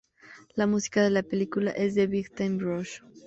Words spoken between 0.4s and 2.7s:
La música de la película es de Big Time